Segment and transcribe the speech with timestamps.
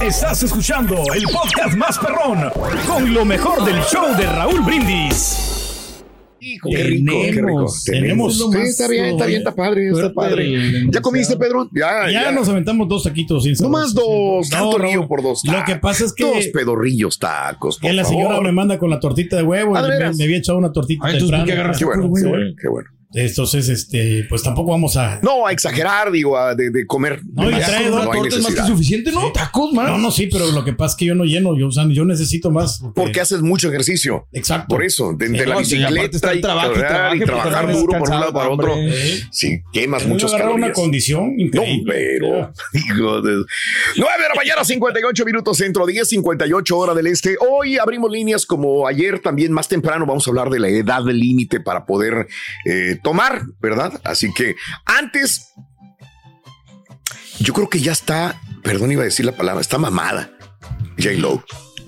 [0.00, 2.50] Estás escuchando el podcast más perrón
[2.86, 5.44] con lo mejor del show de Raúl Brindis.
[6.40, 7.66] Hijo, qué rico, qué rico.
[7.84, 10.86] Tenemos, Sí, está bien, está bien, está padre, está padre.
[10.88, 11.68] ¿Ya comiste, Pedro?
[11.74, 15.08] Ya, Ya, nos aventamos dos taquitos sin No más dos, tanto No, río Raúl.
[15.08, 15.66] por dos Lo tacos.
[15.74, 18.44] que pasa es que- Dos pedorrillos tacos, por Que la señora favor.
[18.44, 19.76] me manda con la tortita de huevo.
[19.76, 21.60] Ah, y ¿de me, me había echado una tortita Ah, entonces, ¿por qué temprano.
[21.60, 22.88] agarras Qué bueno, qué bueno, qué bueno.
[23.14, 25.18] Entonces, este, pues tampoco vamos a.
[25.22, 27.22] No, a exagerar, digo, a de, de comer.
[27.32, 29.32] No, de y trae dos no tortas más que suficiente, ¿no?
[29.32, 29.88] Tacos más.
[29.88, 31.58] No, no, sí, pero lo que pasa es que yo no lleno.
[31.58, 32.82] Yo, o sea, yo necesito más.
[32.94, 34.26] Porque haces mucho ejercicio.
[34.32, 34.68] Exacto.
[34.68, 37.98] Por eso, de, de Sí, la no, sí, bicicleta está el y, trabajo trabajar duro
[37.98, 38.74] por un lado para otro.
[38.74, 38.90] hombre.
[38.90, 39.20] ¿Eh?
[39.30, 40.78] Sí, quemas a muchas agarrar una calorías.
[40.78, 41.84] condición No, increíble.
[41.86, 43.32] pero, hijo de...
[43.32, 47.36] 9 de la mañana, 58 minutos centro, 10, 58 hora del este.
[47.40, 51.60] Hoy abrimos líneas como ayer, también más temprano vamos a hablar de la edad límite
[51.60, 52.28] para poder
[52.64, 54.00] eh, tomar, ¿verdad?
[54.04, 55.52] Así que antes,
[57.40, 60.30] yo creo que ya está, perdón, iba a decir la palabra, está mamada.
[60.98, 61.44] J-Lo.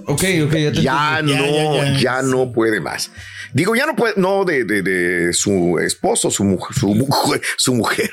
[0.07, 1.35] Ok, ok, ya te Ya entendí.
[1.43, 2.23] no, Ya, ya, ya, ya.
[2.23, 3.11] no puede más.
[3.53, 7.75] Digo, ya no puede, no de, de, de su esposo, su mujer, su mujer, su
[7.75, 8.11] mujer,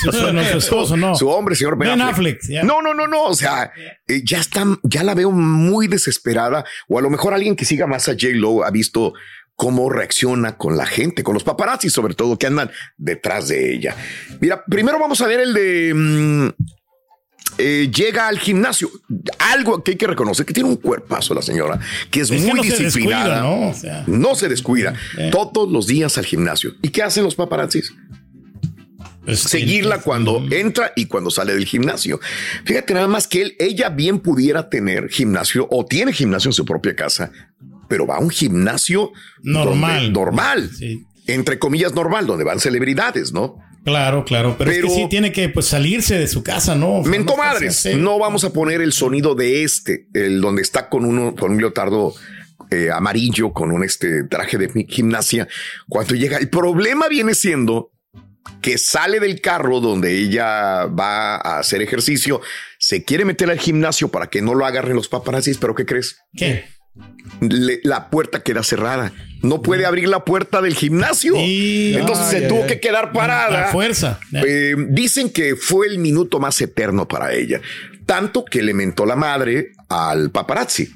[0.00, 1.14] Su, no, su esposo, no.
[1.16, 2.40] su hombre, señor Ben Ben Affleck.
[2.62, 3.24] No, no, no, no.
[3.24, 3.72] O sea,
[4.06, 6.64] eh, ya está, ya la veo muy desesperada.
[6.88, 8.28] O a lo mejor alguien que siga más a J.
[8.34, 9.12] Lo ha visto
[9.56, 13.96] cómo reacciona con la gente, con los paparazzi, sobre todo, que andan detrás de ella.
[14.40, 15.92] Mira, primero vamos a ver el de.
[15.94, 16.48] mm,
[17.58, 18.90] eh, llega al gimnasio.
[19.38, 22.52] Algo que hay que reconocer que tiene un cuerpazo la señora, que es, Es que
[22.54, 23.36] muy se disciplinada.
[23.36, 23.68] descuida, ¿no?
[23.70, 24.04] O sea.
[24.06, 24.94] No se descuida.
[25.16, 25.30] Eh.
[25.32, 26.74] Todos los días al gimnasio.
[26.82, 27.94] ¿Y qué hacen los paparazzis?
[29.24, 32.20] Pues, seguirla sí, cuando entra y cuando sale del gimnasio.
[32.64, 36.64] Fíjate nada más que él, ella bien pudiera tener gimnasio o tiene gimnasio en su
[36.64, 37.32] propia casa,
[37.88, 40.02] pero va a un gimnasio Normal.
[40.04, 41.04] donde- normal, Sí.
[41.26, 43.56] entre comillas normal, donde van celebridades, ¿no?
[43.84, 44.56] Claro, claro.
[44.58, 47.02] Pero, Pero- es que sí tiene que pues, salirse de su casa, ¿no?
[47.02, 51.04] Mentó no madres, no vamos a poner el sonido de este, el donde está con
[51.04, 52.12] uno, con un leotardo
[52.72, 55.46] eh, amarillo, con un este traje de gimnasia.
[55.88, 57.92] Cuando llega, el problema viene siendo
[58.60, 62.40] que sale del carro donde ella va a hacer ejercicio,
[62.80, 66.18] se quiere meter al gimnasio para que no lo agarren los paparazzis, pero ¿qué crees?
[66.36, 66.64] ¿Qué?
[67.40, 69.12] Le- la puerta queda cerrada.
[69.42, 71.34] No puede abrir la puerta del gimnasio.
[71.36, 73.68] Y- Entonces se tuvo que quedar parada.
[73.68, 74.18] A fuerza.
[74.32, 77.60] Eh, dicen que fue el minuto más eterno para ella,
[78.06, 80.88] tanto que le mentó la madre al paparazzi.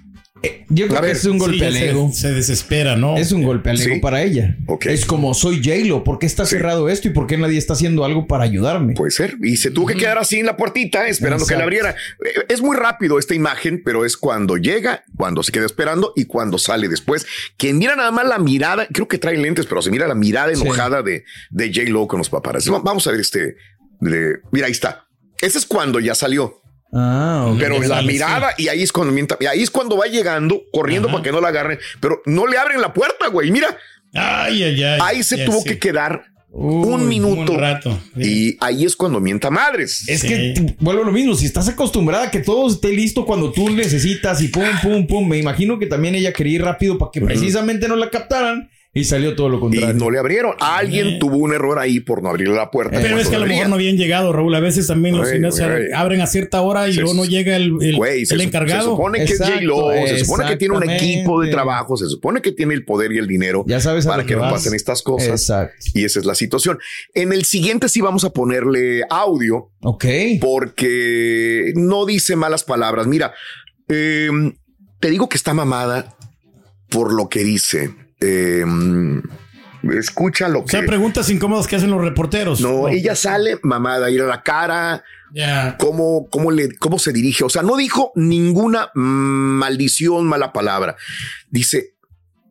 [0.73, 2.11] Yo creo que es un golpe Sí, al se- ego.
[2.13, 3.17] Se, desespera, ¿no?
[3.17, 4.01] Es un golpe al ego Sí.
[4.01, 4.57] para ella.
[4.87, 6.57] Es como soy J-Lo, ¿por qué está Sí.
[6.57, 8.95] cerrado esto y por qué nadie está haciendo algo para ayudarme?
[8.95, 9.37] Puede ser.
[9.43, 11.91] Y se tuvo que quedar así en la puertita esperando que la abriera.
[12.25, 16.25] Eh, Es muy rápido esta imagen, pero es cuando llega, cuando se queda esperando y
[16.25, 17.27] cuando sale después.
[17.57, 20.55] Que mira nada más la mirada, creo que trae lentes, pero se mira la mirada
[20.55, 20.63] Sí.
[20.63, 21.91] enojada de, de J.
[21.91, 22.71] Lo con los paparazzi.
[22.71, 23.57] Va- Vamos a ver este.
[24.01, 25.07] de- mira, ahí está.
[25.41, 26.60] Ese es cuando ya salió.
[26.93, 27.59] Ah, ok.
[27.59, 31.09] Pero la mirada, y ahí es cuando mienta, y ahí es cuando va llegando, corriendo
[31.09, 31.17] Ajá.
[31.19, 33.51] para que no la agarren, pero no le abren la puerta, güey.
[33.51, 33.77] Mira,
[34.13, 34.99] Ay, ay, ay.
[35.03, 35.69] ahí se Ya tuvo sí.
[35.69, 37.53] que quedar Uy, un minuto.
[37.53, 37.97] Un rato.
[38.17, 40.03] Y ahí es cuando mienta madres.
[40.09, 40.29] Es Sí.
[40.29, 43.71] que vuelvo a lo mismo, si estás acostumbrada a que todo esté listo cuando tú
[43.71, 47.21] necesitas y pum, pum, pum, me imagino que también ella quería ir rápido para que
[47.21, 49.95] precisamente no la captaran y salió todo lo Y contrario.
[49.95, 50.55] no le abrieron.
[50.59, 51.17] Alguien Eh.
[51.21, 52.91] tuvo un error ahí por no abrirle la puerta.
[52.97, 54.53] Pero cuando es que a lo mejor no habían llegado, Raúl.
[54.55, 57.73] A veces también los gimnasios abren a cierta hora y Se- luego no llega el,
[57.81, 58.81] el, encargado.
[58.83, 62.07] se supone que Exacto, es J-Lo, se supone que tiene un equipo de trabajo, se
[62.09, 64.43] supone que tiene el poder y el dinero Ya sabes a para que, que no
[64.43, 65.29] pasen estas cosas.
[65.29, 65.77] Exacto.
[65.95, 66.79] Y esa es la situación.
[67.15, 70.05] En el siguiente sí vamos a ponerle audio Ok.
[70.41, 73.07] porque no dice malas palabras.
[73.07, 73.33] Mira,
[73.89, 74.31] eh,
[74.99, 76.17] te digo que está mamada
[76.89, 77.91] por lo que dice.
[78.21, 78.65] Eh,
[79.95, 80.87] escucha lo O sea, que...
[80.87, 82.61] preguntas incómodas que hacen los reporteros.
[82.61, 85.03] No, ella sale mamada, ir a la cara,
[85.79, 87.45] cómo, cómo, le, cómo se dirige.
[87.45, 90.97] O sea, no dijo ninguna maldición, mala palabra.
[91.51, 91.95] Dice,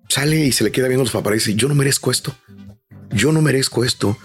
[0.08, 1.56] sale y se le queda viendo los paparazzi.
[1.56, 2.35] Yo no merezco esto.
[3.12, 4.18] Yo no merezco esto.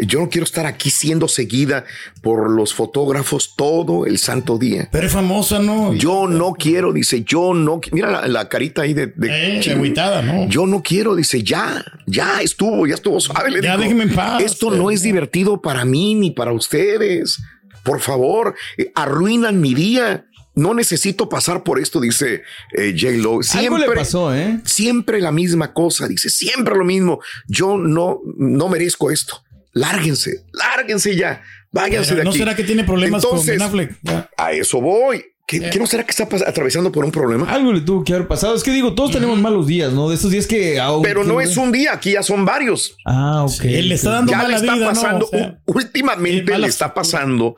[0.00, 1.84] Yo no quiero estar aquí siendo seguida
[2.22, 4.88] por los fotógrafos todo el santo día.
[4.92, 5.94] Pero es famosa, ¿no?
[5.94, 7.80] Yo no quiero, dice, yo no.
[7.92, 10.48] Mira la, la carita ahí de, de Eh, agüitada, ¿no?
[10.48, 13.50] Yo no quiero, dice, ya, ya estuvo, ya estuvo suave.
[13.50, 13.82] le Ya dijo.
[13.82, 14.42] déjenme en paz.
[14.42, 17.38] Esto no es divertido para mí ni para ustedes.
[17.82, 20.26] Por favor, eh, arruinan mi día.
[20.58, 23.12] No necesito pasar por esto, dice eh, J.
[23.18, 23.30] Lo.
[23.32, 24.58] Algo Siempre, le pasó, ¿eh?
[24.64, 27.20] siempre la misma cosa, dice, siempre lo mismo.
[27.46, 29.42] Yo no, no merezco esto.
[29.76, 31.42] Lárguense, lárguense ya.
[31.70, 32.38] Váyanse Pero de ¿No aquí.
[32.38, 33.98] será que tiene problemas Entonces, con Ben Affleck?
[34.02, 34.30] Ya.
[34.38, 35.22] A eso voy.
[35.46, 35.70] ¿Qué, Eh.
[35.70, 37.48] qué no será que está atravesando por un problema?
[37.52, 38.54] Algo le tuvo que haber pasado.
[38.56, 40.08] Es que digo, todos tenemos malos días, ¿no?
[40.08, 40.80] De esos días que.
[40.80, 42.96] aunque- Pero no es un día, aquí ya son varios.
[43.04, 43.64] Ah, ok.
[43.66, 44.90] Él le está dando ya le está vida, ¿no?
[44.92, 47.56] pasando, O sea, u- últimamente le está pasando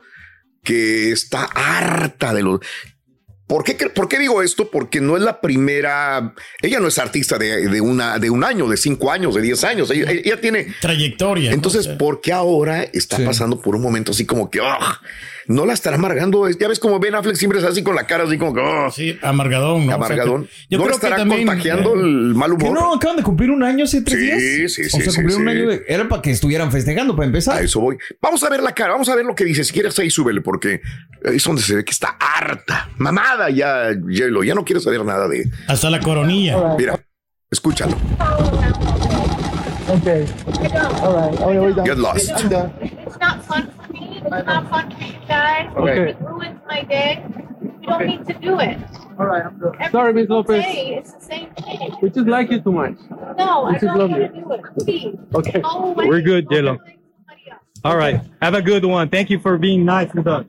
[0.63, 2.59] que está harta de los...
[3.49, 4.69] ¿Por qué, ¿Por qué digo esto?
[4.69, 6.35] Porque no es la primera.
[6.61, 9.63] Ella no es artista de, de una, de un año, de cinco años, de diez
[9.63, 9.89] años.
[9.89, 11.51] Ella, ella tiene trayectoria.
[11.51, 11.97] Entonces, ¿no?
[11.97, 13.23] ¿por qué ahora está sí.
[13.23, 14.77] pasando por un momento así como que oh,
[15.49, 16.47] no la estará amargando?
[16.47, 18.89] Ya ves como Ben Affleck siempre es así con la cara, así como que oh,
[18.91, 19.93] sí, amargadón, ¿no?
[19.95, 20.43] Amargadón.
[20.43, 22.71] O sea, que, yo ¿No creo estará que también, contagiando eh, el mal humor?
[22.71, 24.73] no, acaban de cumplir un año hace tres Sí, días.
[24.73, 25.57] sí, O sí, sea, sí, cumplieron un sí.
[25.59, 25.83] año de.
[25.87, 27.57] Era para que estuvieran festejando, para empezar.
[27.57, 27.97] A eso voy.
[28.21, 29.63] Vamos a ver la cara, vamos a ver lo que dice.
[29.63, 30.81] Si quieres ahí, súbele, porque
[31.23, 34.43] es donde se ve que está harta, mamada ya, Yelo.
[34.43, 35.49] Ya no quiere saber nada de.
[35.67, 36.75] Hasta la coronilla.
[36.77, 36.99] Mira,
[37.49, 37.97] escúchalo.
[39.89, 40.23] Okay.
[41.01, 41.39] All right.
[41.59, 41.85] We're done.
[41.85, 42.29] Get lost.
[42.29, 42.71] I'm done.
[42.79, 43.67] It's not fun
[44.19, 44.37] for me.
[44.37, 45.73] It's not fun for you guys.
[45.75, 46.09] Okay.
[46.11, 47.25] It ruins my day.
[47.81, 48.77] You don't need to do it.
[49.17, 49.45] All right.
[49.45, 49.73] I'm done.
[49.79, 50.63] Every Sorry, Miss Lopez.
[50.63, 51.91] day, It's the same thing.
[52.01, 52.95] We just like you too much.
[53.37, 54.27] No, I This is don't want lovely.
[54.27, 54.61] to do it.
[54.85, 55.15] Please.
[55.35, 55.61] Okay.
[55.61, 56.05] Go away.
[56.07, 56.77] We're good, Go J-Lo.
[56.77, 57.61] find somebody else.
[57.83, 58.21] All right.
[58.41, 59.09] Have a good one.
[59.09, 60.45] Thank you for being nice with us.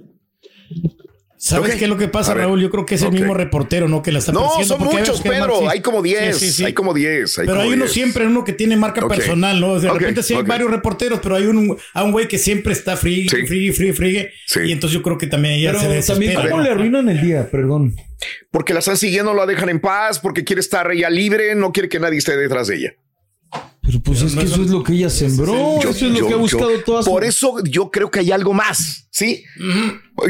[1.43, 2.35] ¿Sabes qué es lo que pasa.
[2.35, 2.61] Raúl?
[2.61, 4.03] Yo creo que es el mismo reportero, ¿no?
[4.03, 5.71] Que la está No, son muchos, Pedro.
[5.71, 6.37] Hay como 10.
[6.37, 6.65] Sí, sí, sí.
[6.67, 7.33] Hay como 10.
[7.37, 7.93] Pero como hay uno 10.
[7.93, 9.81] siempre, uno que tiene marca personal, ¿no?
[9.81, 12.95] De repente sí hay varios reporteros, pero hay un, a un güey que siempre está
[12.97, 13.47] free, Sí.
[13.47, 14.29] free, free, free.
[14.47, 14.61] Sí.
[14.67, 16.43] Y entonces yo creo que también ella Pero se también, desespera.
[16.51, 16.63] ¿cómo ¿no?
[16.63, 17.51] le arruinan el día?
[17.51, 17.97] Perdón.
[18.51, 21.89] Porque la están siguiendo, la dejan en paz, porque quiere estar ella libre, no quiere
[21.89, 22.93] que nadie esté detrás de ella.
[23.83, 25.81] Pero pues es no que es eso un- es lo que ella sembró.
[25.81, 28.11] Yo- eso es lo yo- que ha yo- buscado toda su Por eso yo creo
[28.11, 29.43] que hay algo más, ¿sí?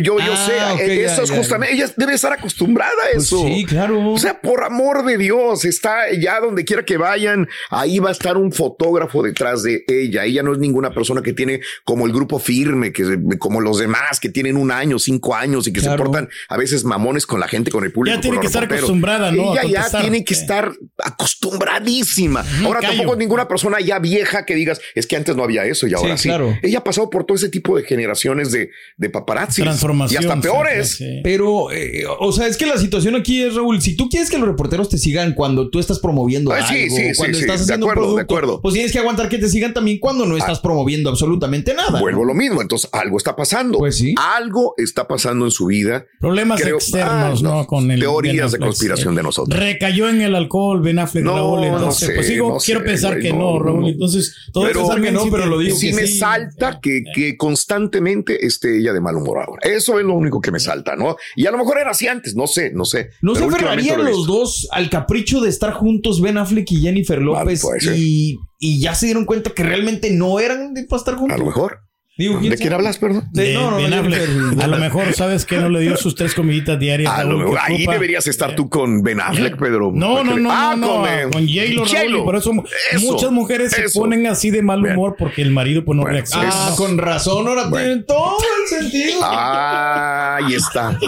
[0.00, 3.44] Yo Ah, sé, ya, eso es ya, justamente, ella debe estar acostumbrada a Pues eso.
[3.46, 4.10] sí, claro.
[4.12, 8.12] O sea, por amor de Dios, está ya donde quiera que vayan, ahí va a
[8.12, 10.24] estar un fotógrafo detrás de ella.
[10.24, 14.20] Ella no es ninguna persona que tiene como el grupo firme, que como los demás
[14.20, 15.96] que tienen un año, cinco años y que Claro.
[15.98, 18.14] se portan a veces mamones con la gente, con el público.
[18.16, 19.52] Ya tiene que estar acostumbrada, ¿no?
[19.58, 20.72] Ella ya tiene que estar
[21.02, 22.44] acostumbradísima.
[22.64, 22.92] Ahora callo.
[22.92, 25.94] tampoco es ninguna persona ya vieja que digas, es que antes no había eso y
[25.94, 26.28] ahora sí.
[26.28, 26.56] claro.
[26.62, 29.62] Ella ha pasado por todo ese tipo de generaciones de, de paparazzi.
[29.80, 30.22] Transformación.
[30.22, 30.90] Y hasta peores.
[30.96, 31.20] sí.
[31.22, 34.38] Pero, eh, o sea, es que la situación aquí es, Raúl, si tú quieres que
[34.38, 37.58] los reporteros te sigan cuando tú estás promoviendo Ah, algo, sí, sí, cuando sí, estás
[37.60, 38.56] de haciendo acuerdo, un de producto, acuerdo.
[38.56, 38.60] Ah.
[38.62, 42.00] pues tienes que aguantar que te sigan también cuando no estás promoviendo absolutamente nada.
[42.00, 42.60] Vuelvo lo mismo.
[42.62, 43.78] Entonces algo está pasando.
[43.78, 44.14] Pues sí.
[44.18, 46.06] Algo está pasando en su vida.
[46.20, 47.54] Problemas Creo- externos, Ah, ¿no?
[47.60, 47.66] no.
[47.66, 49.58] Con el Teorías de conspiración de nosotros.
[49.58, 51.60] Recayó en el alcohol Ben Affleck, No, Raúl.
[51.60, 53.88] no Entonces, sé, pues digo, no quiero sé, pensar que no, Raúl.
[53.88, 58.78] Entonces, todo Pero- que no, pero lo digo Sí me salta que, que constantemente esté
[58.78, 59.60] ella de mal humor ahora.
[59.76, 61.16] Eso es lo único que me salta, ¿no?
[61.36, 63.10] Y a lo mejor era así antes, no sé, no sé.
[63.22, 67.20] ¿No se aferrarían lo los dos al capricho de estar juntos Ben Affleck y Jennifer
[67.20, 67.62] López
[67.94, 71.34] y, y ya se dieron cuenta que realmente no eran de para estar juntos?
[71.34, 71.89] A lo mejor.
[72.20, 73.28] Digo, ¿De ¿quién hablas, perdón?
[73.32, 74.20] De- De no, no, Ben Affleck.
[74.26, 74.62] Jennifer.
[74.62, 77.10] A lo mejor, ¿sabes que No le dio sus tres comiditas diarias.
[77.10, 77.92] A lo Raúl, mejor que ahí ocupa.
[77.92, 79.90] deberías estar tú con Ben Affleck, Pedro.
[79.94, 82.24] No, no, no, Ah, no, no, eh, con J-Lo, Raúl, J-Lo.
[82.24, 82.52] por eso,
[82.92, 86.14] Eso, muchas mujeres se ponen así de mal humor porque el marido pues no Bueno,
[86.16, 86.50] reacciona.
[86.52, 87.86] Ah, con razón, ahora Bueno.
[87.86, 89.20] tienen todo el sentido.
[89.22, 90.98] Ah, ahí está.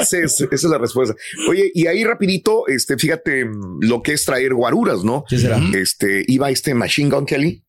[0.00, 1.14] Ese es, esa es la respuesta.
[1.48, 3.46] Oye, y ahí rapidito, este, fíjate
[3.80, 5.24] lo que es traer guaruras, ¿no?
[5.28, 5.60] ¿Qué será?
[5.74, 7.62] Este, iba este Machine Gun Kelly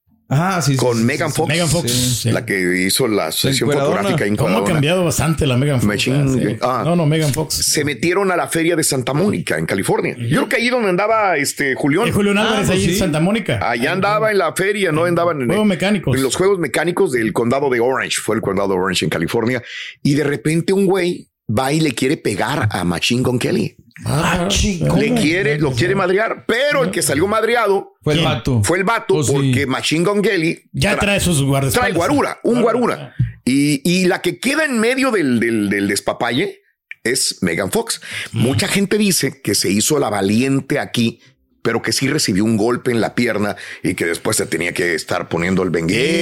[0.61, 1.91] Sí, con sí, Megan sí, Fox, Megan Fox.
[1.91, 2.15] Sí.
[2.15, 2.31] sí.
[2.31, 5.87] la que hizo la sesión fotográfica ¿Cómo ha cambiado bastante la Megan Fox?
[5.87, 6.83] Machine ah, ah.
[6.83, 7.53] No, no, Megan Fox.
[7.53, 10.15] Se metieron a la feria de Santa Mónica en California.
[10.17, 12.07] Yo creo que ahí donde andaba este Julián.
[12.07, 12.97] Eh, Julián Álvarez Ah, pues ahí en sí.
[12.97, 13.59] Santa Mónica.
[13.61, 16.17] Allá andaba en la feria, no andaban en, Juegos mecánicos.
[16.17, 18.17] en los juegos mecánicos del condado de Orange.
[18.19, 19.61] Fue el condado de Orange en California.
[20.01, 23.75] Y de repente un güey va y le quiere pegar a Machine Gun Kelly.
[24.03, 24.97] Ah, chico.
[24.97, 28.61] Le quiere, lo quiere madrear, pero el que salió madreado Fue el vato.
[28.63, 29.31] fue el vato Oh, sí.
[29.31, 31.89] porque Machine Gun Kelly Ya tra- trae sus guardaespaldas.
[31.91, 33.15] trae guarura, un guarura.
[33.45, 36.61] Y, y la que queda en medio del, del, del despapalle
[37.03, 38.01] es Megan Fox.
[38.33, 41.21] Mucha gente dice que se hizo la valiente aquí,
[41.65, 44.93] pero que sí recibió un golpe en la pierna y que después se tenía que
[44.93, 45.71] estar poniendo el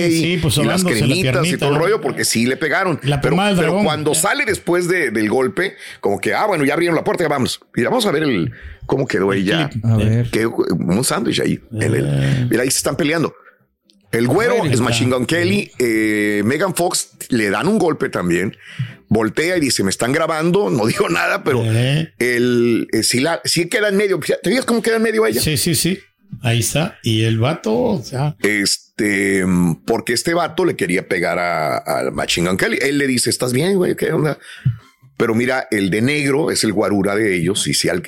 [0.09, 2.97] Sí, sí, pues y las la cremitas y todo el rollo porque sí le pegaron.
[3.03, 3.35] La pero,
[3.83, 7.27] cuando sale después de- del golpe, como que, ah, bueno, ya abrieron la puerta, ya
[7.27, 7.59] vamos.
[7.75, 8.53] Mira, vamos a ver el,
[8.85, 9.69] cómo quedó ella.
[9.83, 10.29] A ver.
[10.31, 11.59] Que un sándwich ahí.
[11.73, 13.35] en el- mira, ahí se están peleando.
[14.13, 14.79] El güero es.
[14.79, 15.71] Machine Gun Kelly.
[15.79, 18.55] eh, Megan Fox le dan un golpe también.
[19.09, 20.69] Voltea y dice: Me están grabando.
[20.71, 22.13] No dijo nada, pero Eh.
[22.19, 24.19] el eh, si, la, si queda en medio.
[24.19, 25.41] ¿Te fijas cómo queda en medio ella?
[25.41, 25.99] Sí, sí, sí.
[26.41, 26.97] Ahí está.
[27.03, 29.43] Y el vato, o sea, Este,
[29.85, 32.77] porque este vato le quería pegar a, a Machine Gun Kelly.
[32.81, 33.95] Él le dice: ¿Estás bien, güey?
[33.95, 34.37] ¿Qué onda?
[35.17, 38.01] Pero mira, el de negro es el guarura de ellos y si al-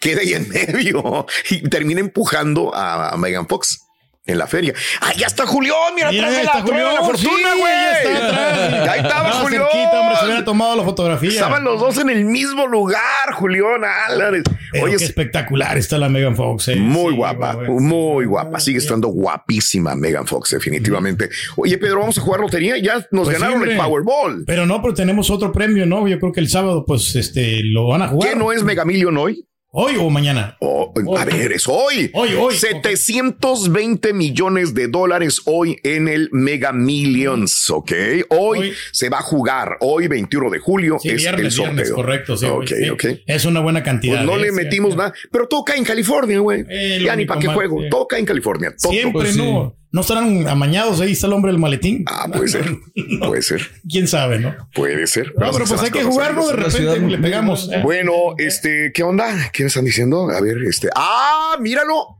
[0.00, 3.80] queda ahí en medio y termina empujando a, a Megan Fox.
[4.24, 4.72] En la feria.
[5.00, 5.76] ¡Ah, ya está Julián!
[5.96, 6.52] ¡Mira, atrás de la,
[6.92, 7.18] de fortuna,
[7.54, 7.72] sí, güey!
[8.04, 8.58] ya atrás.
[8.88, 9.62] Ahí estaba Estaba Julián.
[9.72, 11.30] cerquita, hombre, se hubiera tomado la fotografía.
[11.30, 14.44] Estaban los dos en el mismo lugar, Julián Álvarez.
[14.70, 16.68] Pero Oye, qué espectacular está la Megan Fox.
[16.68, 16.76] eh.
[16.76, 18.60] muy Sí, guapa, muy guapa.
[18.60, 21.28] Sigue estando guapísima Megan Fox, definitivamente.
[21.56, 22.78] Oye, Pedro, vamos a jugar lotería.
[22.78, 23.76] Ya nos Pues ganaron sí, el.
[23.76, 24.44] Powerball.
[24.46, 26.06] Pero no, pero tenemos otro premio, ¿no?
[26.06, 28.30] Yo creo que el sábado, pues, este, lo van a jugar.
[28.30, 29.46] ¿Qué no es Mega Million hoy?
[29.74, 30.54] ¿Hoy o mañana?
[30.60, 32.10] Oh, a ver, es hoy.
[32.12, 32.54] Hoy, hoy.
[32.54, 37.90] 720 millones de dólares hoy en el Mega Millions, ¿ok?
[38.28, 38.72] Hoy, Hoy.
[38.92, 41.72] se va a jugar, hoy 21 de julio Sí, es el viernes, sorteo.
[41.72, 42.36] viernes, correcto.
[42.36, 42.90] Sí, Ok, sí.
[42.90, 43.04] ok.
[43.26, 44.16] Es una buena cantidad.
[44.16, 44.42] Pues no ¿eh?
[44.42, 44.98] le metimos sí.
[44.98, 46.66] nada, pero todo cae en California, güey.
[46.68, 47.88] Eh, ya ni para qué juego, sí.
[47.90, 48.74] todo cae en California.
[48.78, 48.92] todo.
[48.92, 49.38] Siempre, Pues sí.
[49.38, 49.74] ¿no?
[49.92, 51.00] ¿No estarán amañados?
[51.00, 52.02] Ahí está el hombre del maletín.
[52.06, 52.64] Ah, puede ser,
[53.20, 54.54] puede ser, ¿Quién sabe, no?
[54.74, 55.34] puede ser.
[55.38, 57.70] No, pero pues hay que jugarlo de repente, le pegamos.
[57.70, 57.80] ¿eh?
[57.82, 59.50] Bueno, este, ¿qué onda?
[59.52, 60.30] ¿Qué me están diciendo?
[60.30, 62.18] A ver, este, ah, míralo.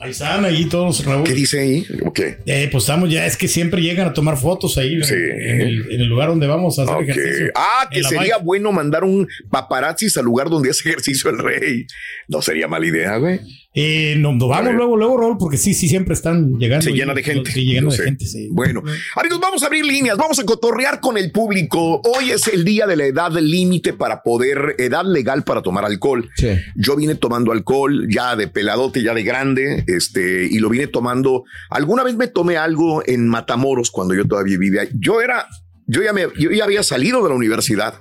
[0.00, 1.24] Ahí están, ahí todos, Raúl.
[1.24, 1.84] ¿Qué dice ahí?
[2.06, 2.20] Ok.
[2.46, 5.14] Eh, pues estamos ya, es que siempre llegan a tomar fotos ahí en- Sí.
[5.14, 7.50] en, el, en el lugar donde vamos a hacer ejercicio.
[7.56, 8.44] Ah, que sería bike.
[8.44, 11.86] bueno mandar un paparazzis al lugar donde hace ejercicio el rey.
[12.28, 13.40] No sería mala idea, güey.
[13.74, 16.84] Eh, no, nos A vamos luego, luego, Raúl, porque sí, sí, siempre están llegando.
[16.84, 17.50] Se y- llena de gente.
[17.50, 18.04] Sí, de sé.
[18.04, 18.48] gente, sí.
[18.52, 18.82] Bueno,
[19.16, 22.02] amigos, vamos a abrir líneas, vamos a cotorrear con el público.
[22.04, 26.28] Hoy es el día de la edad límite para poder, edad legal para tomar alcohol.
[26.36, 26.48] Sí.
[26.76, 31.44] Yo vine tomando alcohol ya de peladote, ya de grande, este, y lo vine tomando.
[31.70, 34.82] Alguna vez me tomé algo en Matamoros cuando yo todavía vivía.
[34.92, 35.46] Yo era,
[35.86, 37.94] yo ya me, yo ya había salido de la universidad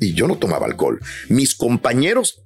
[0.00, 1.00] y yo no tomaba alcohol.
[1.30, 2.42] Mis compañeros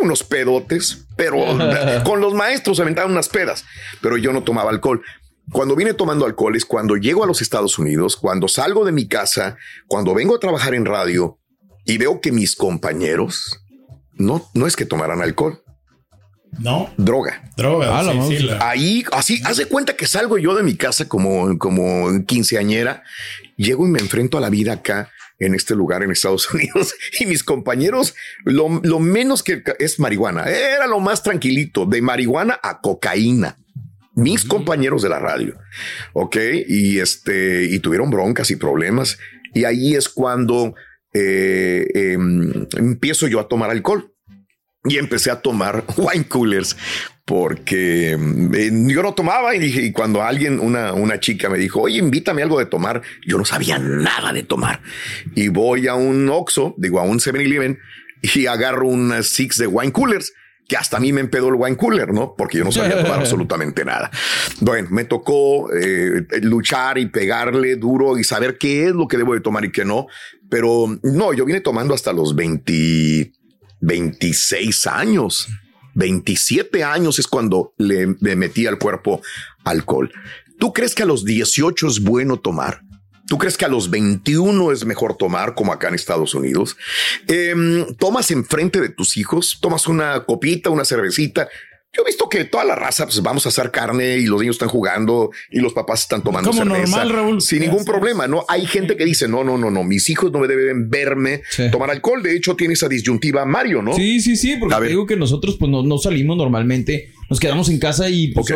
[0.00, 1.38] unos pedotes, pero
[2.04, 3.64] con los maestros se aventaban unas pedas,
[4.00, 5.02] pero yo no tomaba alcohol.
[5.52, 9.06] Cuando vine tomando alcohol es cuando llego a los Estados Unidos, cuando salgo de mi
[9.08, 11.38] casa, cuando vengo a trabajar en radio
[11.84, 13.60] y veo que mis compañeros
[14.14, 15.60] no, no es que tomaran alcohol,
[16.58, 17.50] No, droga.
[17.56, 17.98] droga.
[17.98, 18.34] Ah, la sí, mouse.
[18.38, 22.24] sí, la- Ahí, así, haz de cuenta que salgo yo de mi casa como, como
[22.26, 23.02] quinceañera,
[23.56, 25.10] llego y me enfrento a la vida acá
[25.44, 30.44] en este lugar en Estados Unidos y mis compañeros, lo, lo menos que es marihuana,
[30.44, 33.58] era lo más tranquilito, de marihuana a cocaína.
[34.16, 35.58] Mis compañeros de la radio,
[36.12, 36.36] ok,
[36.68, 39.18] y este, y tuvieron broncas y problemas,
[39.52, 40.76] y ahí es cuando
[41.12, 44.13] eh, em, empiezo yo a tomar alcohol
[44.84, 46.76] y empecé a tomar wine coolers
[47.24, 51.58] porque mm, eh, yo no tomaba y dije, y cuando alguien, una, una chica me
[51.58, 54.80] dijo, oye, invítame algo de tomar, yo no sabía nada de tomar.
[55.34, 57.78] Y voy a un Oxxo, digo, a un 7-Eleven
[58.22, 60.32] y agarro unas six de wine coolers
[60.66, 62.34] que hasta a mí me empedó el wine cooler, ¿no?
[62.36, 64.10] Porque yo no sabía tomar absolutamente nada.
[64.60, 69.34] Bueno, me tocó eh, luchar y pegarle duro y saber qué es lo que debo
[69.34, 70.06] de tomar y qué no.
[70.48, 73.30] Pero no, yo vine tomando hasta los 20,
[73.84, 75.48] 26 años.
[75.94, 79.22] 27 años es cuando le, metí al cuerpo
[79.64, 80.12] alcohol.
[80.58, 82.80] ¿Tú crees que a los 18 es bueno tomar?
[83.26, 86.76] ¿Tú crees que a los 21 es mejor tomar como acá en Estados Unidos?
[87.26, 89.58] Em, ¿Tomas enfrente de tus hijos?
[89.60, 91.48] ¿Tomas una copita, una cervecita?
[91.96, 94.56] Yo he visto que toda la raza, pues vamos a hacer carne y los niños
[94.56, 96.80] están jugando y los papás están tomando Como cerveza.
[96.98, 97.40] normal, Raúl.
[97.40, 97.84] Sin ningún sí.
[97.86, 98.44] problema, ¿no?
[98.48, 101.70] Hay gente que dice, no, no, no, no, mis hijos no me deben verme Sí.
[101.70, 102.22] tomar alcohol.
[102.22, 103.94] De hecho, tiene esa disyuntiva Mario, ¿no?
[103.94, 107.68] Sí, sí, sí, porque te digo que nosotros pues no, no salimos normalmente, nos quedamos
[107.68, 108.46] en casa y pues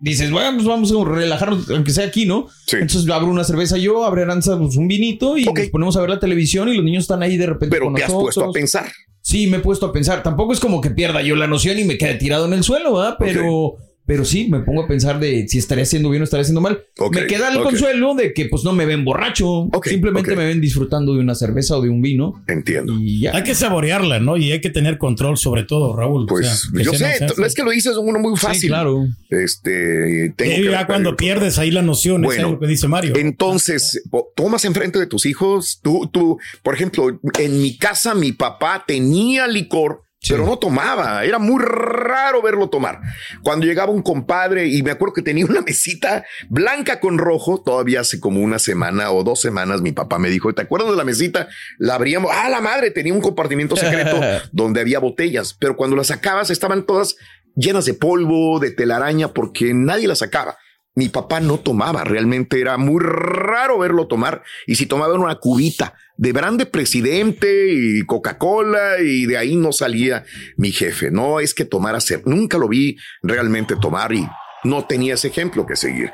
[0.00, 2.46] dices, bueno, pues vamos a relajarnos, aunque sea aquí, ¿no?
[2.66, 2.76] Sí.
[2.80, 6.10] Entonces abro una cerveza yo, abre Aranza pues, un vinito y nos ponemos a ver
[6.10, 8.34] la televisión y los niños están ahí de repente Pero con te has nosotros.
[8.36, 8.92] puesto a pensar.
[9.28, 10.22] Sí, me he puesto a pensar.
[10.22, 12.94] Tampoco es como que pierda yo la noción y me quede tirado en el suelo,
[12.94, 13.16] ¿verdad?
[13.18, 13.76] Pero,
[14.08, 16.82] pero sí, me pongo a pensar de si estaré haciendo bien o estaré haciendo mal.
[17.12, 19.68] Me queda el consuelo de que pues no me ven borracho.
[19.84, 22.42] Simplemente me ven disfrutando de una cerveza o de un vino.
[22.48, 22.94] Entiendo.
[22.98, 23.36] Y ya.
[23.36, 24.36] Hay que saborearla, ¿no?
[24.36, 26.26] Y hay que tener control sobre todo, Raúl.
[26.26, 28.60] Pues O sea, que yo sé, sea- es que lo dices uno muy fácil.
[28.62, 29.06] Sí, claro.
[29.28, 33.12] Este, tengo que ya cuando pierdes ahí la noción, Bueno, es lo que dice Mario.
[33.16, 35.80] Entonces, po- tomas enfrente de tus hijos.
[35.82, 40.32] Tú, tú, por ejemplo, en mi casa, mi papá tenía licor, Sí.
[40.32, 41.24] pero no tomaba.
[41.24, 43.00] Era muy raro verlo tomar.
[43.42, 48.00] Cuando llegaba un compadre y me acuerdo que tenía una mesita blanca con rojo, todavía
[48.00, 51.04] hace como una semana o dos semanas, mi papá me dijo, ¿te acuerdas de la
[51.04, 51.48] mesita?
[51.78, 52.32] La abríamos.
[52.34, 54.20] Ah, la madre tenía un compartimiento secreto
[54.52, 57.16] donde había botellas, pero cuando las sacabas estaban todas
[57.54, 60.56] llenas de polvo, de telaraña, porque nadie las sacaba.
[60.98, 64.42] Mi papá no tomaba, realmente era muy raro verlo tomar.
[64.66, 70.24] Y si tomaba una cubita de grande presidente y Coca-Cola y de ahí no salía
[70.56, 71.12] mi jefe.
[71.12, 74.26] No es que tomara ser, nunca lo vi realmente tomar y
[74.64, 76.10] no tenía ese ejemplo que seguir.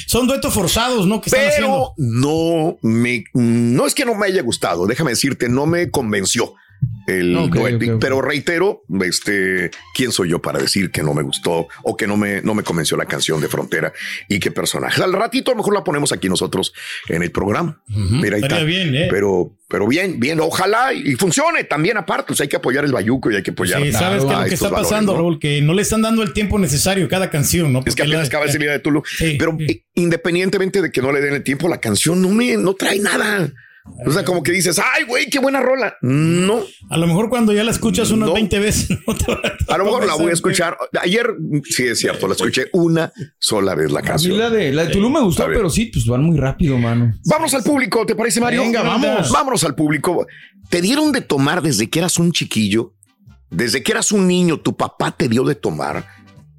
[0.06, 1.20] Son duetos forzados, ¿no?
[1.20, 1.94] Que están Pero haciendo.
[1.96, 3.24] no me,
[3.78, 6.52] no es que no me haya gustado, déjame decirte, no me convenció
[7.08, 7.76] el Ok, dueto.
[7.76, 8.00] ok, ok.
[8.00, 12.16] Pero reitero, este, ¿quién soy yo para decir que no me gustó o que no
[12.16, 13.92] me, no me convenció la canción de Frontera
[14.28, 15.02] y qué personaje?
[15.02, 16.72] Al ratito a lo mejor la ponemos aquí nosotros
[17.08, 17.82] en el programa.
[17.88, 18.62] Mira, ahí está.
[18.62, 19.08] bien, ¿eh?
[19.10, 22.28] Pero, pero bien, bien, ojalá y funcione también aparte.
[22.28, 23.82] Pues hay que apoyar el bayuco y hay que apoyar.
[23.82, 25.18] Sí, sabes que lo que está valores, pasando, ¿no?
[25.18, 27.82] Raúl, que no le están dando el tiempo necesario cada canción, ¿no?
[27.86, 29.02] Es que apenas la- acaba de salir de Tulu.
[29.18, 29.64] Sí, pero sí.
[29.68, 33.00] eh, independientemente de que no le den el tiempo, la canción no me no trae
[33.00, 33.50] nada.
[34.06, 35.96] O sea, como que dices, ay, güey, qué buena rola.
[36.02, 38.34] No, A lo mejor cuando ya la escuchas unas No.
[38.34, 40.76] 20 veces, no te va a lo mejor la voy a escuchar.
[41.02, 41.26] Ayer,
[41.64, 44.38] sí es cierto, la escuché una sola vez la A canción.
[44.38, 47.12] la de, la de Tulum me gustó, pero sí, pues van muy rápido, mano.
[47.24, 48.62] Vámonos al público, ¿te parece, Mario?
[48.62, 49.30] Venga, vamos.
[49.30, 50.26] Vámonos al público.
[50.70, 52.94] ¿Te dieron de tomar desde que eras un chiquillo?
[53.50, 56.04] Desde que eras un niño, tu papá te dio de tomar.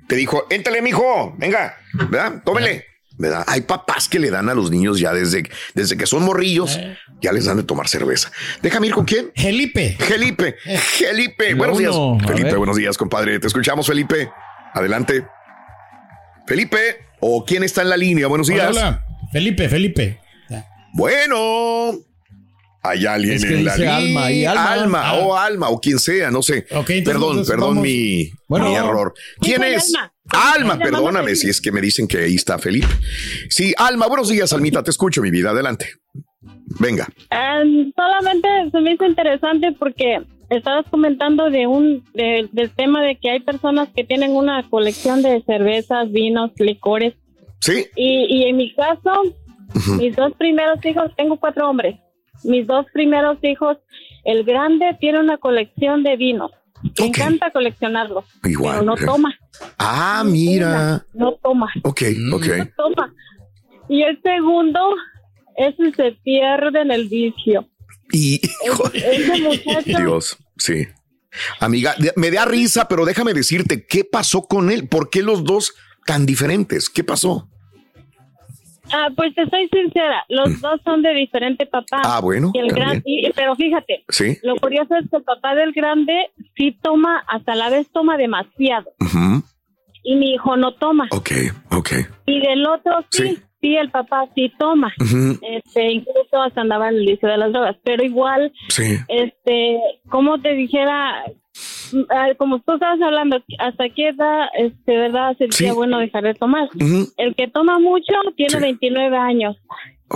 [0.07, 2.41] Te dijo, éntale, mijo, venga, ¿verdad?
[2.43, 2.83] Tómele.
[3.19, 3.43] ¿Verdad?
[3.47, 6.79] Hay papás que le dan a los niños ya desde, desde que son morrillos,
[7.21, 8.31] ya les dan de tomar cerveza.
[8.61, 9.31] Déjame ir con quién.
[9.35, 9.97] Felipe.
[9.99, 11.93] Felipe, Felipe, buenos días.
[12.25, 13.37] Felipe, buenos días, compadre.
[13.39, 14.31] Te escuchamos, Felipe.
[14.73, 15.25] Adelante.
[16.47, 16.79] Felipe,
[17.19, 18.25] o quién está en la línea.
[18.27, 18.69] Buenos días.
[18.69, 19.05] Hola, hola.
[19.33, 20.19] Felipe, Felipe.
[20.93, 21.91] Bueno,
[22.81, 24.51] hay alguien Es que en la línea.
[24.51, 25.01] Alma, Alma.
[25.09, 25.13] Ah.
[25.15, 26.65] o Alma, o quien sea, no sé.
[26.71, 27.83] Ok, entonces, perdón, entonces perdón vamos.
[27.83, 28.69] mi, Bueno.
[28.69, 29.13] mi error.
[29.41, 29.93] ¿Quién es?
[29.93, 30.13] Alma.
[30.31, 32.87] Alma, perdóname si es que me dicen que ahí está Felipe.
[33.49, 35.87] Sí, Alma, buenos días, Almita, te escucho, mi vida, adelante.
[36.79, 37.07] Venga.
[37.31, 43.15] Em, solamente se me hizo interesante porque estabas comentando de un de- del tema de
[43.17, 47.13] que hay personas que tienen una colección de cervezas, vinos, licores
[47.61, 49.11] Sí, y, y en mi caso
[49.99, 51.95] mis dos primeros hijos tengo cuatro hombres
[52.43, 53.77] mis dos primeros hijos
[54.23, 56.51] el grande tiene una colección de vinos
[56.83, 56.99] me Ok.
[57.17, 59.37] encanta coleccionarlos Igual, pero no toma
[59.77, 61.05] Ah, mira.
[61.13, 62.01] no toma Ok,
[62.33, 62.45] ok.
[62.57, 63.13] no toma
[63.89, 64.79] y el segundo
[65.57, 67.67] ese se pierde en el vicio
[68.11, 70.87] Y, hijo, ese muchacho Dios, sí.
[71.59, 74.87] Amiga, me da risa, pero déjame decirte, ¿qué pasó con él?
[74.87, 75.73] ¿Por qué los dos
[76.07, 76.89] tan diferentes?
[76.89, 77.47] ¿Qué pasó?
[78.93, 81.97] Ah, pues te soy sincera, los dos son de diferente papá.
[81.99, 82.05] Mm.
[82.05, 84.37] Ah, bueno, Y el gran, y- pero fíjate, Sí.
[84.43, 88.91] lo curioso es que el papá del grande sí toma, hasta la vez toma demasiado.
[88.99, 89.43] Ujú.
[90.03, 91.07] Y mi hijo no toma.
[91.11, 91.29] Ok,
[91.71, 91.89] ok.
[92.25, 93.37] Y del otro sí, Sí.
[93.61, 94.91] sí, el papá sí toma.
[94.99, 95.37] Ujú.
[95.41, 97.75] Este, incluso hasta andaba en el vicio de las drogas.
[97.83, 98.97] Pero igual, Sí.
[99.09, 99.77] este,
[100.09, 101.31] como te dijera, mm,
[102.37, 105.71] como tú estabas hablando, ¿hasta qué edad, este, verdad, sería Sí.
[105.71, 106.69] bueno dejar de tomar?
[107.17, 108.59] El que toma mucho tiene Sí.
[108.61, 109.57] 29 años.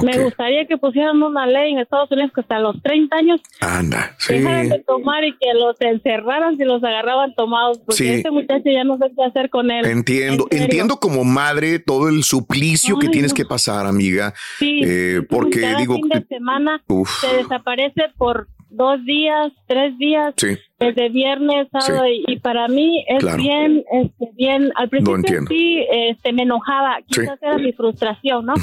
[0.01, 4.15] Me gustaría que pusiéramos una ley en Estados Unidos que hasta los 30 años Anda,
[4.17, 4.33] sí.
[4.33, 8.09] dejaran de tomar y que los encerraran si los agarraban tomados, porque Sí.
[8.09, 9.85] este muchacho ya no sé qué hacer con él.
[9.85, 13.35] Entiendo, En entiendo como madre todo el suplicio que tienes no.
[13.35, 14.33] que pasar, amiga.
[14.57, 19.95] Sí, Eh, porque cada digo, fin de semana uf, se desaparece por dos días, tres
[19.99, 23.37] días, sí, desde viernes, sábado, y, y para mí es Claro.
[23.37, 28.53] bien, este, bien, al principio sí, este, me enojaba, quizás era mi frustración, ¿no?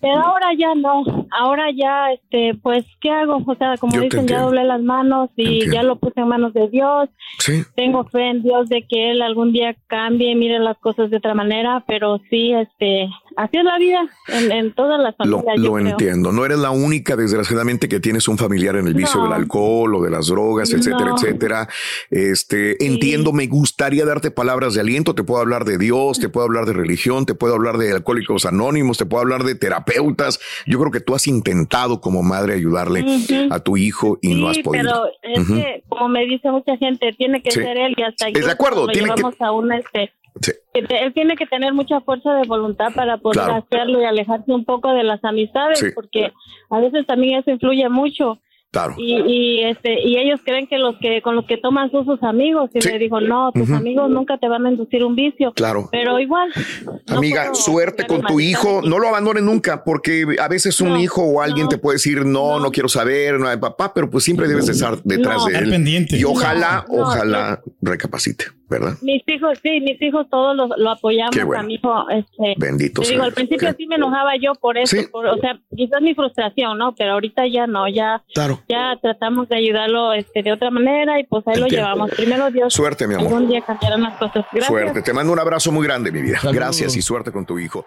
[0.00, 3.42] Pero ahora ya no, ahora ya, este, pues, ¿qué hago?
[3.46, 6.52] O sea, como Yo dicen, ya doblé las manos y ya lo puse en manos
[6.52, 7.08] de Dios.
[7.38, 11.18] sí, Tengo fe en Dios de que Él algún día cambie, mire las cosas de
[11.18, 15.56] otra manera, pero sí, este, así es la vida en, en todas las familias.
[15.58, 16.32] lo entiendo.
[16.32, 19.24] No eres la única, desgraciadamente, que tienes un familiar en el vicio No.
[19.28, 21.14] del alcohol o de las drogas, etcétera, No.
[21.16, 21.68] etcétera.
[22.10, 25.14] Este, entiendo, me gustaría darte palabras de aliento.
[25.14, 28.44] Te puedo hablar de Dios, te puedo hablar de religión, te puedo hablar de alcohólicos
[28.44, 30.40] anónimos, te puedo hablar de terapeutas.
[30.66, 33.04] Yo creo que tú has intentado como madre ayudarle
[33.50, 34.84] a tu hijo y sí, no has podido.
[35.22, 37.60] pero es que, como me dice mucha gente, tiene que Sí.
[37.60, 40.52] ser él y hasta Es de yo acuerdo, lo tiene que- a un este Sí.
[40.74, 43.54] él tiene que tener mucha fuerza de voluntad para poder Claro.
[43.64, 45.86] hacerlo y alejarse un poco de las amistades Sí.
[45.94, 46.32] porque
[46.70, 48.38] a veces también eso influye mucho
[48.72, 48.94] Claro.
[48.96, 52.22] Y, y este y ellos creen que los que con los que toman son sus
[52.22, 52.88] amigos y Sí.
[52.88, 55.90] le digo no tus amigos nunca te van a inducir un vicio Claro.
[55.92, 56.48] pero igual
[57.06, 58.80] no Amiga, puedo suerte con tu hijo.
[58.82, 61.96] No lo abandones nunca, porque a veces un No, hijo o alguien no, te puede
[61.96, 62.70] decir, no, no, no.
[62.72, 65.44] quiero saber, no hay papá, pero pues siempre debes de estar detrás No.
[65.46, 65.68] de él.
[65.70, 66.16] pendiente.
[66.16, 68.94] Y ojalá, No, no, ojalá recapacite, ¿verdad?
[69.02, 71.62] mis hijos sí mis hijos todos los, lo apoyamos Qué bueno.
[71.62, 74.76] a mi hijo este Bendito te sea digo al principio sí me enojaba yo por
[74.78, 75.06] eso Sí.
[75.12, 78.58] por- o sea quizás mi frustración no pero ahorita ya no ya Claro.
[78.68, 82.72] ya tratamos de ayudarlo este de otra manera y pues ahí lo llevamos primero Dios
[82.74, 83.28] Suerte, mi amor.
[83.28, 85.02] algún día cambiarán las cosas gracias Suerte.
[85.02, 86.38] Te mando un abrazo muy grande, mi vida.
[86.52, 87.84] Gracias y suerte con tu hijo.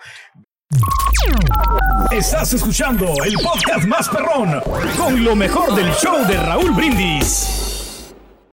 [2.11, 4.61] Estás escuchando el podcast más perrón
[4.97, 7.74] con lo mejor del show de Raúl Brindis.